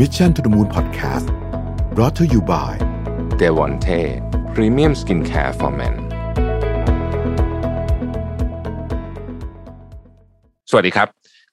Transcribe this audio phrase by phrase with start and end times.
[0.00, 1.26] Mission to the Moon Podcast
[1.94, 2.72] brought to you by
[3.38, 3.88] เดวอนเท
[4.54, 5.94] พรีเมียมสกินแคร์ for men
[10.70, 11.08] สวัสดีครับ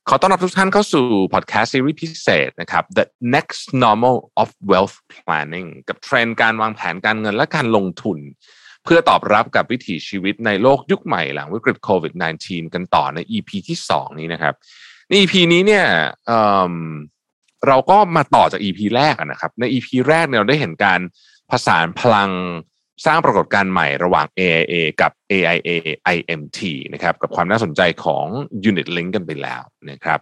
[0.10, 3.05] ขอต้อนรับทุกท่านเข้าสู่พอดแคสต์ซีรีส์พิเศษนะครับ The
[3.36, 8.17] Next Normal of Wealth Planning กับเทรนด์การวางแผนการเงินและการลงทุน
[8.83, 12.13] เพื่อตอบรับกับวิถีชีวิตในโลกยุคใหม่หลังวิกฤตโควิด
[12.44, 14.53] -19 กันต่อใน EP ที่ 2 นี้นะครับ
[15.08, 15.85] ใน EP นี้เนี่ย
[17.67, 21.00] เราก็มาต่อจาก EP แรกนะครับใน EP แรกเนี่ยเราได้เห็นการ
[21.52, 22.31] ผสานพลัง
[23.05, 25.70] สร้างปรากฏการณ์ใหม่ระหว่าง AIA กับ AIA
[26.16, 26.59] IMT
[26.94, 28.26] นะครับกับความน่าสนใจของ
[28.70, 30.20] Unit Link กันไปแล้วนะครับ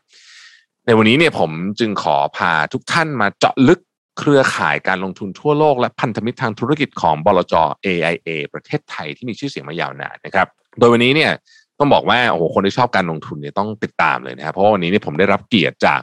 [0.85, 3.79] ในวันนี้เนี่ยผมจึงขอพาทุกท่านมาเจาะลึก
[4.19, 7.53] เครือข่ายการลงทุนทั่วโลก และพันธมิตรทางธุรกิจของบลจ
[7.85, 10.47] AIA ประเทศไทยที่มีชื่อเสียงมายาวนานนะครับ
[10.79, 11.31] โดยวันนี้เนี่ย
[11.79, 15.99] ต้องบอกว่าโอ้โหคนที่ชอบการลงทุนเนี่ยต้องติดตามเลยนะครับเพราะวันนี้เนี่ยผมได้รับเกียรติจาก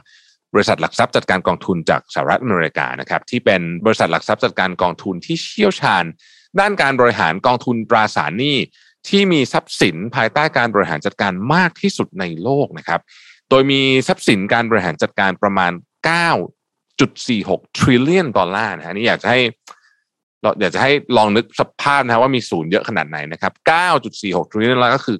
[0.55, 6.03] บริษัทหลักทรัพย์จัดการกองทุนจากสหรัฐอเมริกานะครับที่เป็นบริษัทหลักทรัพย์จัดการกองทุนที่เชี่ยวชาญ
[6.59, 8.57] ด้านการบริหารกองทุนตราสารหนี้
[9.07, 13.01] ที่มีทรัพย์สินภายใต้การบริหารจัดการมากที่สุดในโลกนะครับ
[13.49, 15.71] โดยมีทรัพย์สินการบริหารจัดการประมาณ
[16.55, 19.39] 9.46 trillion ดอลลาร์นะฮะนี่อยากจะให้
[20.41, 23.53] เราอยากจะให้ลองนึกสภาพนะว่ามีศูนย์เยอะขนาดไหนนะครับ
[24.01, 25.17] 9.46 trillion แล้วก็คือ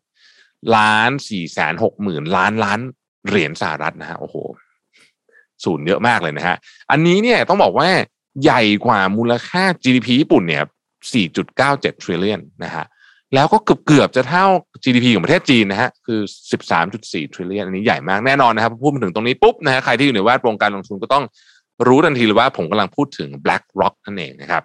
[0.00, 2.80] 9 ล้าน4แสน6หมื่นล้านล้าน
[3.28, 4.36] เหรียญสหรัฐนะฮะโอ้โห
[5.64, 6.56] ศูนย์เยอะมากเลยนะฮะ
[6.90, 7.88] อันนี้เนี่ยต้องบอกว่า
[8.42, 10.62] ใหญ่กว่ามูลค่า GDP ญี่ปุ่นเนี่ย
[11.32, 12.84] 4.97 trillion นะฮะ
[13.34, 14.46] แล้วก็เกือบเกือบจะเท่า
[14.84, 16.20] GDP ของประเทศจีนนะฮะ คือ
[16.72, 21.24] 13.4 trillion อันนี้ใหญ่มากแน่นอนนะครับ พูดมาถึงตรงนี้ปุ๊บนะฮะ ใครที่อยู่ในแวดวงการลงทุนก็ต้อง
[21.86, 24.62] รู้ทันทีเลยว่าผมกำลังพูดถึง BlackRock นั่นเองนะครับ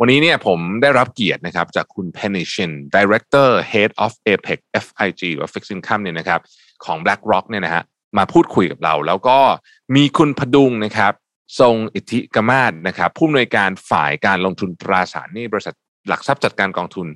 [0.00, 6.40] วันนี้เนี่ยผมได้รับเกียรตินะครับจากคุณ Penny Shin Director Head of APEC FIG หรือ Fixed Income เนี่ยนะครับ
[6.84, 7.82] ของ BlackRock เนี่ยนะฮะ
[8.18, 9.38] มาพูดคุยกับเรา แล้วก็
[9.96, 11.12] มีคุณพดุงนะครับ
[11.60, 15.74] ทรงอิทธิกมาศนะครับผู้อำนวยการฝ่ายการลงทุนตราสารหนี้บริษัท
[16.08, 17.06] หลักทรัพย์จัดการกองทุน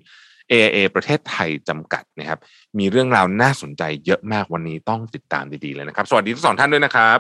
[0.51, 2.41] AIA ประเทศไทยจำกัดนะครับ
[2.79, 7.19] มีเรื่องราวน่าสนใจเยอะมากวันนี้ต้องติดตามดีๆเลยนะครับ สวัสดีทั้งสองท่านด้วยนะครับ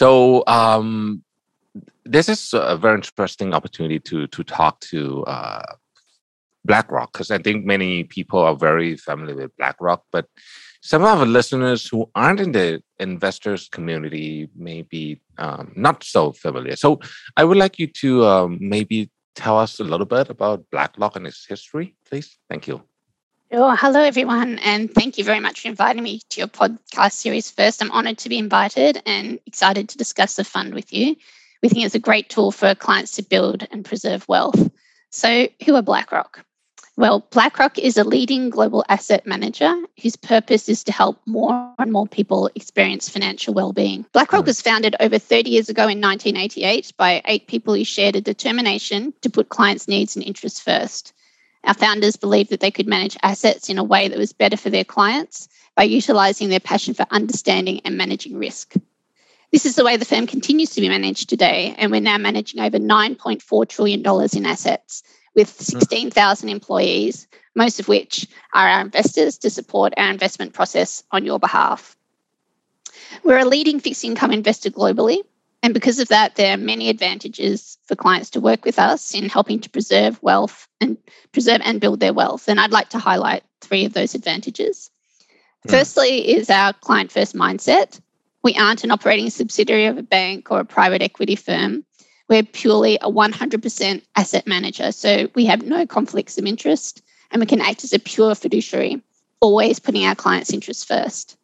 [0.00, 0.08] so
[0.58, 0.88] um
[2.14, 2.40] this is
[2.74, 5.00] a very interesting opportunity to to talk to
[5.34, 5.68] uh
[6.68, 10.26] BlackRock because I think many people are very familiar with BlackRock, but
[10.86, 16.30] some of our listeners who aren't in the investors community may be um, not so
[16.30, 16.76] familiar.
[16.76, 17.00] So
[17.36, 21.26] I would like you to um, maybe tell us a little bit about BlackRock and
[21.26, 22.38] its history, please.
[22.48, 22.82] Thank you.
[23.52, 23.74] Sure.
[23.74, 27.50] Hello, everyone, and thank you very much for inviting me to your podcast series.
[27.50, 31.16] First, I'm honored to be invited and excited to discuss the fund with you.
[31.62, 34.70] We think it's a great tool for clients to build and preserve wealth.
[35.10, 36.44] So, who are BlackRock?
[36.98, 41.92] Well, BlackRock is a leading global asset manager whose purpose is to help more and
[41.92, 44.06] more people experience financial well-being.
[44.14, 48.22] BlackRock was founded over 30 years ago in 1988 by eight people who shared a
[48.22, 51.12] determination to put clients' needs and interests first.
[51.64, 54.70] Our founders believed that they could manage assets in a way that was better for
[54.70, 58.72] their clients by utilizing their passion for understanding and managing risk.
[59.52, 62.60] This is the way the firm continues to be managed today, and we're now managing
[62.60, 64.00] over $9.4 trillion
[64.32, 65.02] in assets
[65.36, 65.80] with mm.
[65.80, 71.38] 16,000 employees, most of which are our investors to support our investment process on your
[71.38, 71.96] behalf.
[73.22, 75.20] We're a leading fixed income investor globally,
[75.62, 79.28] and because of that, there are many advantages for clients to work with us in
[79.28, 80.96] helping to preserve wealth and
[81.32, 82.48] preserve and build their wealth.
[82.48, 84.90] And I'd like to highlight three of those advantages.
[85.66, 85.70] Mm.
[85.70, 88.00] Firstly, is our client first mindset.
[88.42, 91.84] We aren't an operating subsidiary of a bank or a private equity firm.
[92.28, 94.92] We're purely a 100% asset manager.
[94.92, 99.02] So we have no conflicts of interest and we can act as a pure fiduciary,
[99.40, 101.36] always putting our clients' interests first.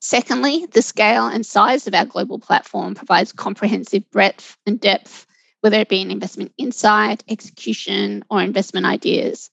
[0.00, 5.26] Secondly, the scale and size of our global platform provides comprehensive breadth and depth,
[5.60, 9.50] whether it be in investment insight, execution, or investment ideas.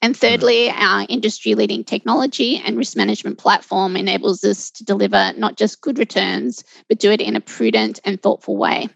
[0.00, 5.56] And thirdly, our industry leading technology and risk management platform enables us to deliver not
[5.56, 8.88] just good returns, but do it in a prudent and thoughtful way.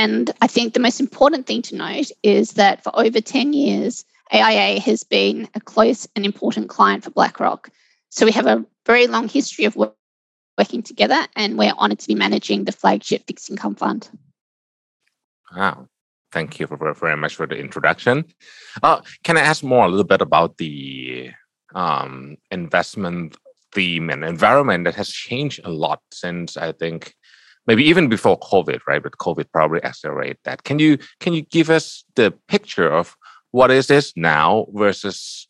[0.00, 4.02] And I think the most important thing to note is that for over 10 years,
[4.32, 7.68] AIA has been a close and important client for BlackRock.
[8.08, 9.94] So we have a very long history of work-
[10.56, 14.08] working together, and we're honored to be managing the flagship fixed income fund.
[15.54, 15.86] Wow.
[16.32, 18.24] Thank you for, very much for the introduction.
[18.82, 21.30] Uh, can I ask more a little bit about the
[21.74, 23.36] um, investment
[23.74, 27.12] theme and environment that has changed a lot since I think
[27.66, 29.02] maybe even before COVID, right?
[29.02, 30.64] But COVID probably accelerated that.
[30.64, 33.16] Can you can you give us the picture of
[33.50, 35.48] what is this now versus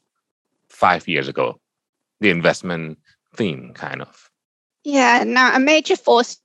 [0.68, 1.60] five years ago?
[2.20, 2.98] The investment
[3.34, 4.30] theme, kind of.
[4.84, 6.38] Yeah, now a major force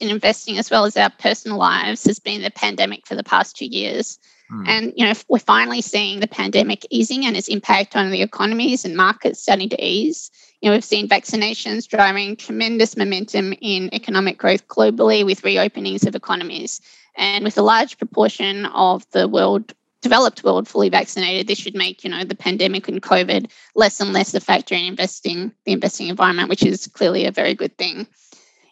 [0.00, 3.56] in investing as well as our personal lives has been the pandemic for the past
[3.56, 4.18] two years.
[4.48, 4.64] Hmm.
[4.66, 8.84] And you know, we're finally seeing the pandemic easing and its impact on the economies
[8.84, 10.30] and markets starting to ease.
[10.62, 16.14] You know, we've seen vaccinations driving tremendous momentum in economic growth globally with reopenings of
[16.14, 16.80] economies.
[17.16, 22.04] And with a large proportion of the world developed world fully vaccinated, this should make,
[22.04, 26.08] you know, the pandemic and COVID less and less a factor in investing the investing
[26.08, 28.06] environment, which is clearly a very good thing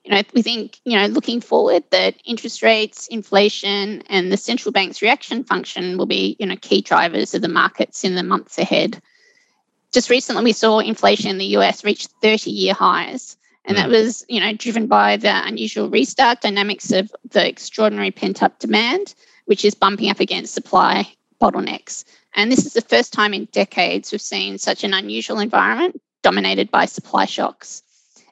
[0.04, 4.72] you know, we think, you know, looking forward that interest rates, inflation, and the central
[4.72, 8.58] bank's reaction function will be, you know, key drivers of the markets in the months
[8.58, 9.02] ahead.
[9.92, 13.36] Just recently, we saw inflation in the US reach 30 year highs.
[13.64, 13.92] And that mm.
[13.92, 19.14] was, you know, driven by the unusual restart dynamics of the extraordinary pent up demand,
[19.44, 21.06] which is bumping up against supply
[21.40, 22.04] bottlenecks.
[22.34, 26.70] And this is the first time in decades we've seen such an unusual environment dominated
[26.70, 27.82] by supply shocks.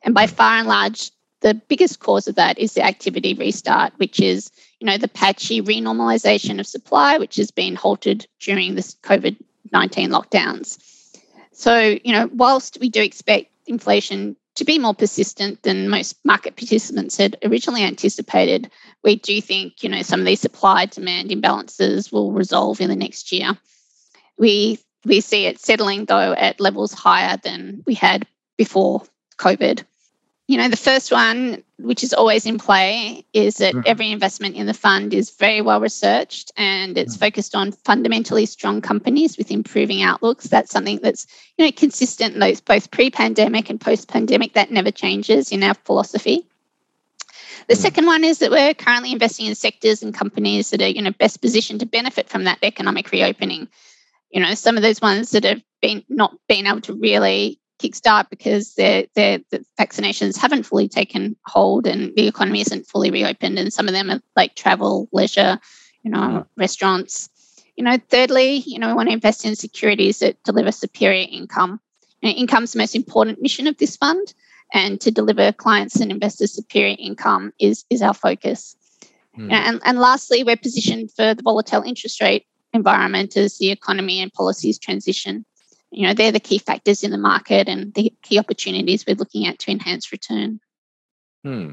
[0.02, 4.20] And by far and large, the biggest cause of that is the activity restart, which
[4.20, 4.50] is,
[4.80, 9.36] you know, the patchy renormalization of supply, which has been halted during this COVID
[9.72, 10.78] 19 lockdowns.
[11.58, 16.54] So, you know, whilst we do expect inflation to be more persistent than most market
[16.54, 18.70] participants had originally anticipated,
[19.02, 22.94] we do think, you know, some of these supply demand imbalances will resolve in the
[22.94, 23.58] next year.
[24.38, 28.24] We we see it settling though at levels higher than we had
[28.56, 29.02] before
[29.38, 29.82] COVID
[30.48, 33.82] you know, the first one, which is always in play, is that mm.
[33.84, 37.20] every investment in the fund is very well researched and it's mm.
[37.20, 40.46] focused on fundamentally strong companies with improving outlooks.
[40.46, 41.26] That's something that's,
[41.58, 44.54] you know, consistent in those both pre-pandemic and post-pandemic.
[44.54, 46.46] That never changes in our philosophy.
[47.68, 47.82] The mm.
[47.82, 51.12] second one is that we're currently investing in sectors and companies that are, you know,
[51.12, 53.68] best positioned to benefit from that economic reopening.
[54.30, 58.28] You know, some of those ones that have been not been able to really kickstart
[58.30, 63.58] because their their the vaccinations haven't fully taken hold and the economy isn't fully reopened
[63.58, 65.58] and some of them are like travel leisure
[66.02, 66.46] you know mm.
[66.56, 67.28] restaurants
[67.76, 71.80] you know thirdly you know we want to invest in securities that deliver superior income
[72.20, 74.34] you know, income is the most important mission of this fund
[74.74, 78.76] and to deliver clients and investors superior income is is our focus
[79.36, 79.42] mm.
[79.42, 83.70] you know, and, and lastly we're positioned for the volatile interest rate environment as the
[83.70, 85.44] economy and policies transition
[85.90, 89.46] you know they're the key factors in the market and the key opportunities we're looking
[89.46, 90.60] at to enhance return.
[91.44, 91.72] Hmm.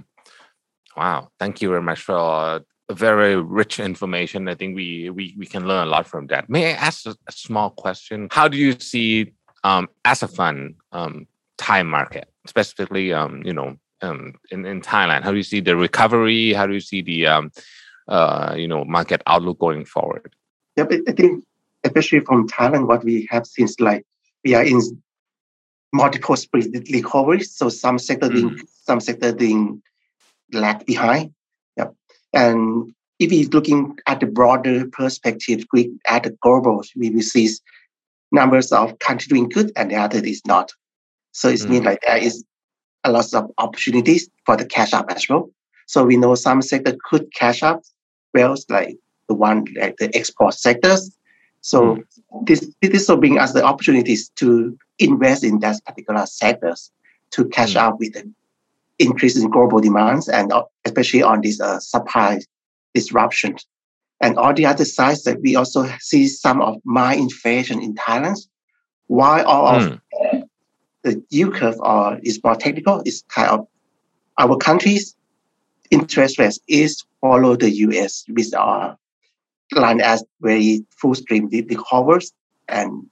[0.96, 1.30] wow.
[1.40, 4.48] Thank you very much for a very rich information.
[4.48, 6.50] I think we we, we can learn a lot from that.
[6.50, 8.28] May i ask a, a small question?
[8.32, 9.34] How do you see
[9.64, 11.28] um, as a fund um,
[11.58, 15.24] thai market specifically um, you know um, in, in thailand?
[15.24, 16.54] How do you see the recovery?
[16.54, 17.52] How do you see the um,
[18.08, 20.34] uh, you know market outlook going forward?
[20.78, 21.44] Yeah i think
[21.96, 24.06] especially from Thailand, what we have seen is like
[24.44, 24.82] we are in
[25.94, 27.42] multiple speed recovery.
[27.42, 28.34] So some sector mm.
[28.34, 29.82] doing some sector doing
[30.52, 31.34] lag behind.
[31.78, 31.96] Yep.
[32.34, 35.64] And if we're looking at the broader perspective,
[36.08, 37.50] at the global, we will see
[38.32, 40.72] numbers of countries doing good and the other is not.
[41.32, 41.70] So it mm.
[41.70, 42.44] means like there is
[43.06, 45.50] a lot of opportunities for the cash up as well.
[45.88, 47.84] So we know some sector could cash up,
[48.34, 48.98] well, like
[49.30, 51.16] the one like the export sectors,
[51.66, 52.04] so mm.
[52.46, 56.92] this this will bring us the opportunities to invest in that particular sectors
[57.32, 57.82] to catch mm.
[57.82, 58.32] up with the
[59.00, 60.54] increase in global demands and
[60.86, 62.40] especially on this uh, supply
[62.94, 63.56] disruption.
[64.22, 68.38] And on the other side, that we also see some of my inflation in Thailand.
[69.08, 70.00] Why all mm.
[70.22, 70.44] of
[71.02, 73.68] the yield curve are, is more technical, is kind of
[74.38, 75.16] our country's
[75.90, 78.98] interest rates is follow the US with our
[79.74, 82.34] line as very full stream the, the covers
[82.68, 83.06] and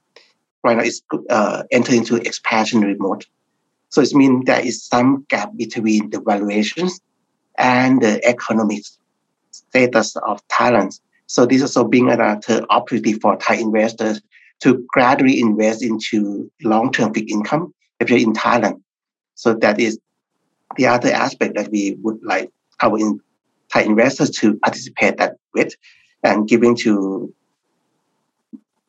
[0.62, 3.24] right now it's uh, entering into expansionary mode.
[3.90, 7.00] So it means there is some gap between the valuations
[7.58, 8.82] and the economic
[9.50, 10.98] status of Thailand.
[11.26, 14.20] So this is also being another opportunity for Thai investors
[14.60, 18.80] to gradually invest into long-term fixed income, especially in Thailand.
[19.34, 19.98] So that is
[20.76, 22.50] the other aspect that we would like
[22.82, 23.20] our in,
[23.72, 25.74] Thai investors to participate that with
[26.24, 27.32] and giving to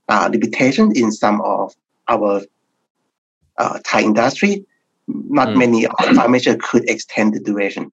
[0.08, 1.76] uh, limitation in some of
[2.08, 2.42] our
[3.58, 4.66] uh, Thai industry.
[5.08, 5.58] Not mm.
[5.58, 7.92] many of our measures could extend the duration.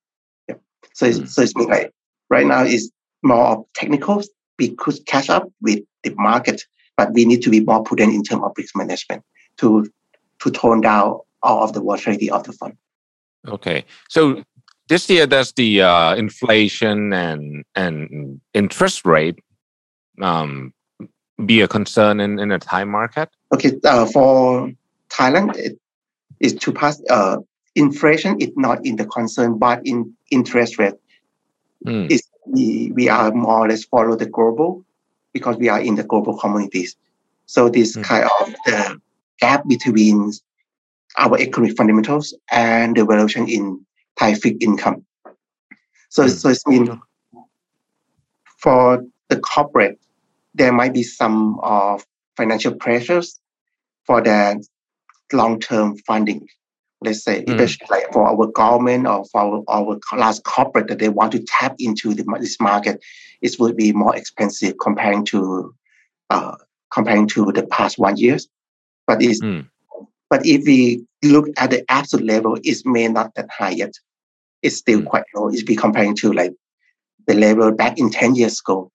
[0.49, 0.55] Yeah.
[0.95, 1.29] So it's, mm.
[1.29, 1.93] so it's like
[2.31, 2.91] right now is
[3.23, 4.23] more of technical.
[4.59, 6.63] We could catch up with the market,
[6.97, 9.25] but we need to be more prudent in terms of risk management
[9.59, 9.91] to
[10.41, 12.77] to tone down all of the volatility of the fund.
[13.47, 14.43] Okay, so
[14.89, 19.39] this year does the uh, inflation and and interest rate
[20.21, 20.73] um,
[21.45, 23.29] be a concern in, in the Thai market?
[23.55, 24.71] Okay, uh, for
[25.09, 25.79] Thailand, it
[26.41, 27.39] is to pass uh,
[27.75, 30.95] inflation is not in the concern, but in interest rate
[31.87, 32.11] Mm.
[32.11, 34.85] is we, we are more or less follow the global
[35.33, 36.97] because we are in the global communities.
[37.47, 38.03] So this Mm.
[38.03, 39.01] kind of the
[39.41, 40.33] gap between
[41.19, 43.85] our economic fundamentals and the valuation in
[44.23, 45.05] Thai fixed income.
[46.09, 46.31] So, Mm.
[46.41, 46.91] so it means
[48.59, 49.99] for the corporate,
[50.55, 53.41] there might be some of financial pressures
[54.07, 54.64] for the
[55.33, 56.47] long-term funding.
[57.05, 57.61] Let's say, Mm.
[57.61, 61.41] especially like for our government or for our, our large corporate that they want to
[61.59, 63.02] tap into the, this market,
[63.41, 65.75] it will be more expensive comparing to
[66.31, 66.57] uh,
[66.97, 68.47] comparing to the past one years.
[69.09, 69.67] But it's Mm.
[70.31, 73.95] but if we look at the absolute level, it may not that high yet
[74.62, 75.07] it's still mm.
[75.07, 75.49] quite low.
[75.49, 76.54] If you comparing to like
[77.26, 78.90] the level back in 10 years ago,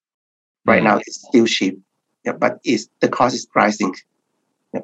[0.65, 0.85] right mm.
[0.85, 1.79] now it's still cheap,
[2.25, 3.95] yeah, but it's, the cost is rising.
[4.73, 4.81] Yeah.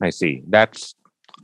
[0.00, 0.42] I see.
[0.48, 0.94] That's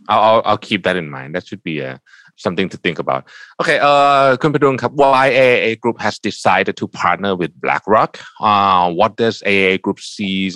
[0.08, 1.34] I'll, I'll keep that in mind.
[1.34, 2.00] That should be a
[2.36, 3.25] something to think about.
[3.60, 8.12] Okay, uh, คุณผดุงครับ why AIA Group has decided to partner with BlackRock.
[8.50, 10.54] Uh, what does AIA Group sees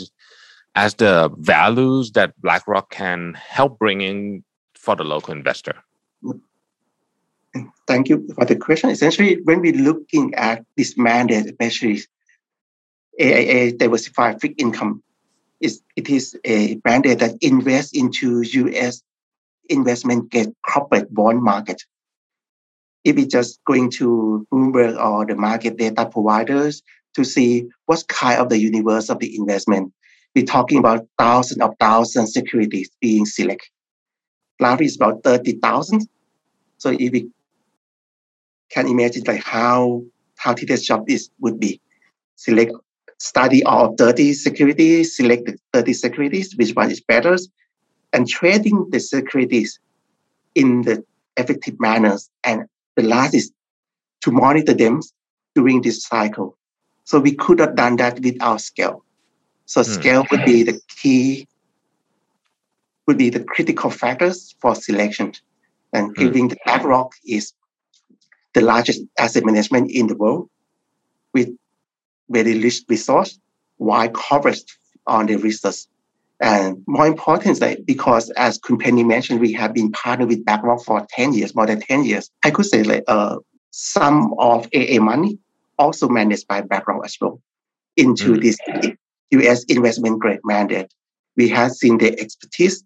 [0.84, 1.14] as the
[1.54, 3.20] values that BlackRock can
[3.56, 4.18] help bring in
[4.84, 5.76] for the local investor?
[7.90, 8.88] Thank you for the question.
[8.88, 12.00] Essentially, when we're looking at this mandate, especially
[13.20, 15.02] AIA diversified fixed income,
[15.60, 19.02] is it is a mandate that invests into U.S.
[19.68, 21.82] investment grade corporate bond market.
[23.02, 28.40] If we just going to Bloomberg or the market data providers to see what kind
[28.40, 29.92] of the universe of the investment,
[30.36, 33.68] we're talking about thousands of thousands securities being selected.
[34.60, 36.08] Last is about thirty thousand.
[36.78, 37.30] So if we
[38.70, 40.02] can imagine like how
[40.36, 41.80] how today's job is would be
[42.36, 42.72] select
[43.18, 47.36] study all 30 securities, select the 30 securities, which one is better,
[48.12, 49.78] and trading the securities
[50.54, 51.04] in the
[51.36, 52.30] effective manners.
[52.44, 53.52] And the last is
[54.22, 55.00] to monitor them
[55.54, 56.56] during this cycle.
[57.04, 59.04] So we could have done that without scale.
[59.66, 59.94] So Hmm.
[59.94, 61.46] scale would be the key,
[63.06, 65.32] would be the critical factors for selection.
[65.92, 66.16] And Hmm.
[66.16, 67.52] giving the BlackRock is
[68.54, 70.48] the largest asset management in the world
[71.32, 71.48] with
[72.28, 73.38] very rich resource,
[73.78, 74.62] wide coverage
[75.06, 75.86] on the research.
[76.40, 81.06] And more important is because as Penny mentioned, we have been partnered with BlackRock for
[81.10, 82.30] 10 years, more than 10 years.
[82.44, 83.36] I could say like uh,
[83.70, 85.38] some of AIA money
[85.78, 87.40] also managed by BlackRock as well
[87.96, 88.42] into Mm.
[88.42, 88.56] this
[89.32, 90.92] US investment grade mandate.
[91.36, 92.82] We have seen the expertise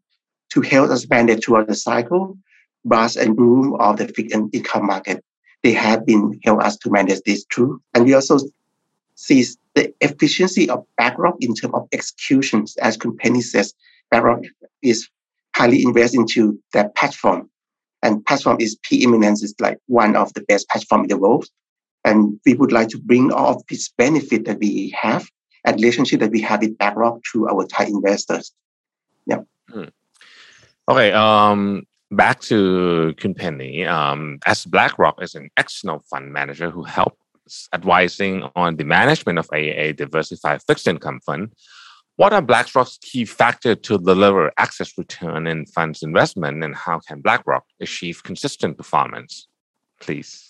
[0.50, 2.36] to help us manage throughout the cycle,
[2.84, 5.24] bust and boom of the fixed income market.
[5.64, 7.80] They have been help us to manage this too.
[7.94, 8.38] And we also
[9.14, 9.44] see
[9.74, 12.76] the efficiency of BlackRock in terms of executions.
[12.76, 13.72] As company says,
[14.10, 14.42] BlackRock
[14.82, 15.08] is
[15.56, 17.48] highly invested into their platform.
[18.02, 21.46] And platform is preeminence is like one of the best platform in the world.
[22.04, 25.26] And we would like to bring all of this benefit that we have
[25.64, 28.52] and relationship that we have with BlackRock to our Thai investors.
[29.24, 29.38] Yeah.
[30.86, 33.34] Okay, um, back to Kun.
[33.86, 39.48] Um, as BlackRock is an external fund manager who helps advising on the management of
[39.52, 41.52] AIA diversified fixed income fund,
[42.16, 47.20] what are BlackRock's key factors to deliver excess return in funds investment, and how can
[47.20, 49.48] BlackRock achieve consistent performance?
[50.00, 50.48] Please.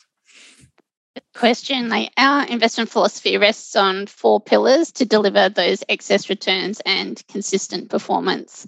[1.14, 6.80] Good question like our investment philosophy rests on four pillars to deliver those excess returns
[6.84, 8.66] and consistent performance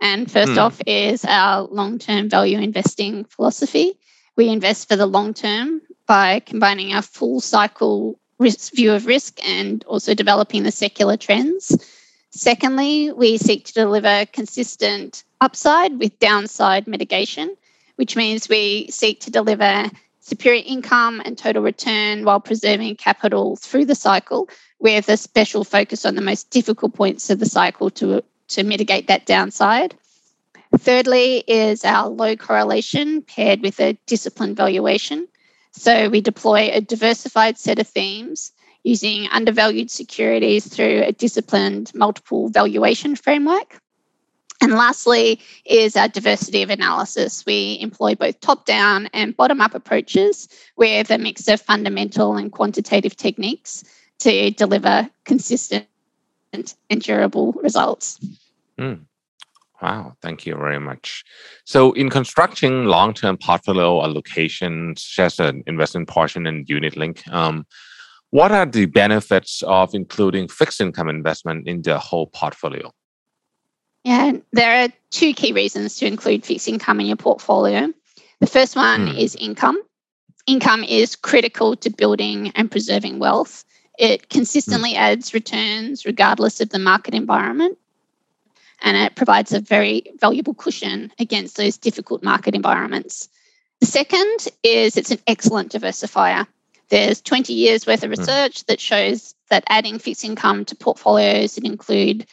[0.00, 0.58] and first Hmm.
[0.58, 3.98] off is our long-term value investing philosophy
[4.36, 9.38] we invest for the long term by combining our full cycle risk view of risk
[9.46, 11.76] and also developing the secular trends
[12.30, 17.56] secondly we seek to deliver consistent upside with downside mitigation
[17.96, 19.88] which means we seek to deliver
[20.20, 24.48] superior income and total return while preserving capital through the cycle
[24.78, 28.22] with a special focus on the most difficult points of the cycle to,
[28.54, 29.94] to mitigate that downside.
[30.78, 35.28] Thirdly, is our low correlation paired with a disciplined valuation.
[35.72, 42.48] So we deploy a diversified set of themes using undervalued securities through a disciplined multiple
[42.48, 43.80] valuation framework.
[44.60, 47.44] And lastly, is our diversity of analysis.
[47.44, 52.52] We employ both top down and bottom up approaches with a mix of fundamental and
[52.52, 53.84] quantitative techniques
[54.20, 55.86] to deliver consistent
[56.52, 58.18] and durable results.
[58.80, 59.06] Mm.
[59.82, 61.24] Wow, thank you very much.
[61.64, 67.66] So, in constructing long-term portfolio allocations, such as an investment portion and unit link, um,
[68.30, 72.90] what are the benefits of including fixed income investment in the whole portfolio?
[74.04, 77.92] Yeah, there are two key reasons to include fixed income in your portfolio.
[78.40, 79.16] The first one Hmm.
[79.16, 79.78] is income.
[80.46, 83.64] income is critical to building and preserving wealth.
[83.98, 84.98] It consistently mm.
[84.98, 87.78] adds returns regardless of the market environment.
[88.82, 93.28] And it provides a very valuable cushion against those difficult market environments.
[93.80, 96.46] The second is it's an excellent diversifier.
[96.90, 98.20] There's 20 years worth of hmm.
[98.20, 102.26] research that shows that adding fixed income to portfolios that include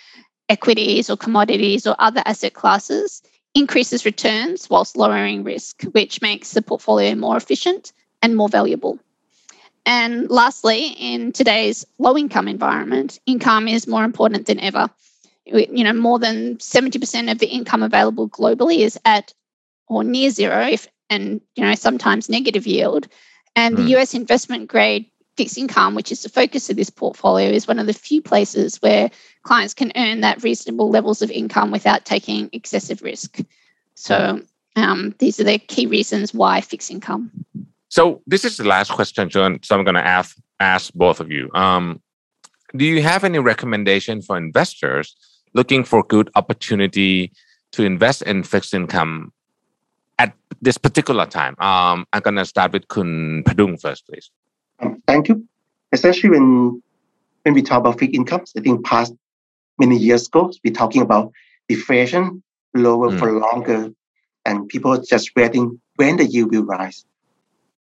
[0.49, 3.21] equities or commodities or other asset classes
[3.53, 8.99] increases returns whilst lowering risk, which makes the portfolio more efficient and more valuable.
[9.85, 14.89] And lastly, in today's low income environment, income is more important than ever.
[15.45, 19.33] You know, more than 70% of the income available globally is at
[19.87, 23.07] or near zero, if, and you know, sometimes negative yield.
[23.55, 23.77] And mm.
[23.77, 23.97] the hmm.
[23.97, 25.05] US investment grade
[25.35, 28.81] fixed income, which is the focus of this portfolio, is one of the few places
[28.81, 29.09] where
[29.43, 33.39] clients can earn that reasonable levels of income without taking excessive risk.
[33.95, 34.41] So
[34.75, 37.31] um, these are the key reasons why fixed income.
[37.89, 39.59] So this is the last question, John.
[39.63, 41.49] So I'm going to ask ask both of you.
[41.53, 42.01] Um,
[42.77, 45.15] do you have any recommendation for investors
[45.53, 47.31] looking for good opportunity
[47.71, 49.31] to invest in fixed income
[50.19, 51.55] at this particular time?
[51.59, 54.31] Um, I'm going to start with Kun Padung first, please.
[54.79, 55.47] Um, thank you.
[55.91, 56.81] Especially when
[57.43, 59.13] when we talk about fixed incomes, I think past
[59.79, 61.31] many years ago, we're talking about
[61.67, 62.43] deflation,
[62.73, 63.19] lower mm.
[63.19, 63.91] for longer,
[64.45, 67.05] and people just waiting when the yield will rise.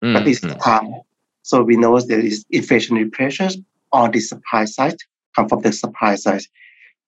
[0.02, 0.14] Mm.
[0.14, 0.62] But this mm.
[0.62, 1.00] time,
[1.42, 3.56] so we know there is inflationary pressures
[3.92, 4.96] on the supply side,
[5.34, 6.42] come from the supply side,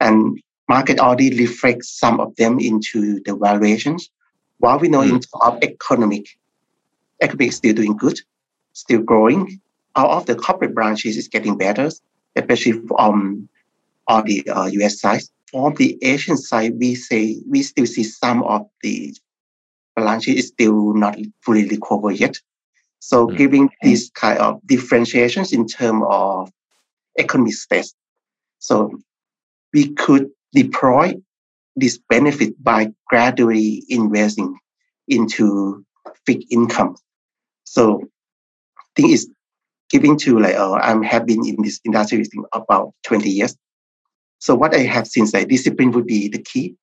[0.00, 4.10] and market already reflects some of them into the valuations.
[4.58, 5.04] While we know mm.
[5.04, 6.26] in terms of economic,
[7.20, 8.20] economic is still doing good,
[8.72, 9.60] still growing,
[9.94, 11.90] all of the corporate branches is getting better,
[12.36, 13.48] especially um,
[14.06, 15.22] on the uh, US side.
[15.54, 19.14] On the Asian side, we say we still see some of the
[19.96, 22.36] branches is still not fully recovered yet.
[23.00, 23.36] So mm-hmm.
[23.36, 26.50] giving this kind of differentiations in terms of
[27.18, 27.94] economic stats.
[28.58, 28.98] So
[29.72, 31.14] we could deploy
[31.76, 34.58] this benefit by gradually investing
[35.06, 35.84] into
[36.26, 36.96] fixed income.
[37.64, 38.02] So
[38.78, 39.26] I think it's
[39.90, 43.56] giving to like uh, I have been in this industry about 20 years.
[44.40, 46.76] So what I have seen is like discipline would be the key.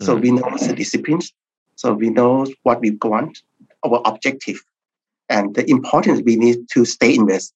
[0.00, 0.22] So mm-hmm.
[0.22, 1.32] we know the disciplines.
[1.76, 3.38] So we know what we want,
[3.84, 4.60] our objective.
[5.28, 7.52] And the importance we need to stay invest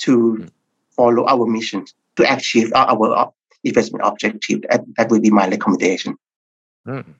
[0.00, 0.46] to mm-hmm.
[0.94, 3.32] follow our mission to achieve our, our
[3.64, 4.62] investment objective.
[4.68, 6.16] That, that would be my recommendation.
[6.86, 7.14] Mm.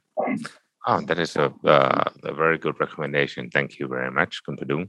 [0.86, 3.50] Oh, that is a, uh, a very good recommendation.
[3.50, 4.88] Thank you very much, Kun Padung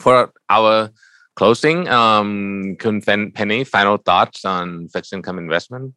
[0.00, 0.90] for our
[1.36, 5.94] closing, um, Penny, final thoughts on fixed income investment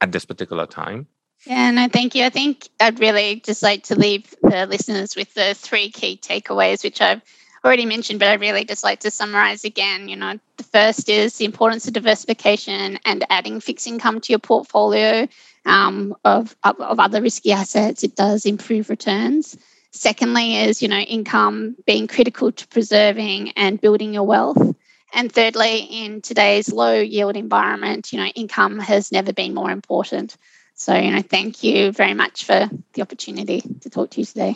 [0.00, 1.06] at this particular time?
[1.46, 2.24] Yeah, no, thank you.
[2.24, 6.84] I think I'd really just like to leave the listeners with the three key takeaways,
[6.84, 7.22] which I've
[7.64, 10.08] already mentioned, but I really just like to summarize again.
[10.08, 14.38] You know, the first is the importance of diversification and adding fixed income to your
[14.38, 15.28] portfolio
[15.66, 18.02] um, of, of other risky assets.
[18.02, 19.56] It does improve returns.
[19.92, 24.76] Secondly, is you know income being critical to preserving and building your wealth.
[25.12, 30.36] And thirdly, in today's low yield environment, you know, income has never been more important.
[30.74, 34.54] So, you know, thank you very much for the opportunity to talk to you today.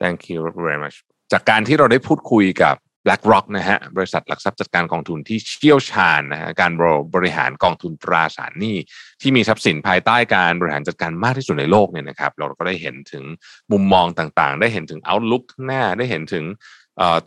[0.00, 6.72] Thank you very much จากการที่เราได้พูดคุยกับ BlackRock นะฮะบริษัทหลักทรัพย์จัดการกองทุนที่เชี่ยวชาญนะฮะการ
[7.14, 8.76] บริหารกองทุนตราสารหนี้
[9.20, 13.24] ที่มีทรัพย์สินภายใต้การบริหารจัดการมากที่สุดในโลกเนี่ยนะครับเราก็ได้เห็นถึง
[13.72, 16.44] มุมมองต่างๆ ได้เห็นถึง outlook ข้างหน้าได้เห็นถึง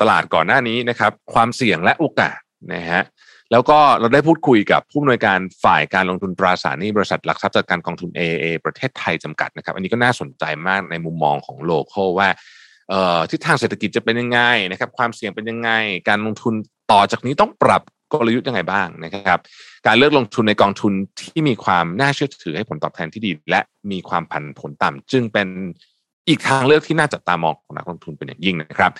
[0.01, 2.39] ตลาดก่อนหน้านี้นะครับความเสี่ยงและโอกาส
[2.73, 3.01] นะฮะ
[3.51, 12.29] แล้วก็เราได้พูดคุยกับผู้อำนวยการฝ่ายการลงทุนตราสารหนี้บริษัทหลักทรัพย์จัดการกองทุน AA ประเทศไทยจำกัดนะครับ อันนี้ก็น่าสนใจมากในมุมมองของโลโก้ว่า
[13.31, 14.39] ทิศทางเศรษฐกิจจะเป็นยังไง
[14.71, 15.69] นะครับความเสี่ยงเป็นยังไง
[16.09, 16.53] การลงทุน
[16.91, 17.81] ต่อจากนี้ต้องปรับ
[18.13, 19.39] กลยุทธ์ยังไงบ้างนะครับ
[19.87, 25.47] การเลือกลงทุนในกองทุนที่มีความน่าเชื่อถือให้ผลตอบแทนที่ดี และมีความผันผลต่ำจึงเป็น
[26.27, 28.91] อีกทางเลือกที่น่าจับตามองของนักลงทุนเป็นอย่างยิ่งนะครับ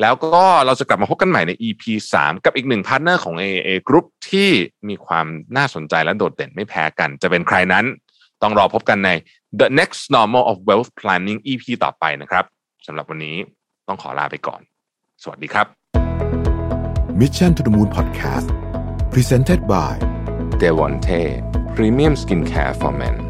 [0.00, 1.82] แล้วก็เราจะกลับมาพบกันใหม่ใน EP
[2.18, 4.48] 3 กับอีกหนึ่งพาร์ทเนอร์ของ AA Group ที่
[4.88, 7.84] มีความน่าสนใจและโดดเด่นไม่แพ้กัน จะเป็นใครนั้น
[8.42, 9.10] ต้องรอพบกันใน
[9.60, 12.44] The Next Normal of Wealth Planning EP ต่อไปนะครับ
[12.86, 13.36] สำหรับวันนี้
[13.88, 14.60] ต้องขอลาไปก่อน
[15.22, 15.66] สวัสดีครับ
[17.20, 18.48] Mission to the Moon Podcast
[19.12, 19.94] Presented by
[20.62, 21.22] d e v o n t e
[21.76, 23.25] Premium Skincare for Men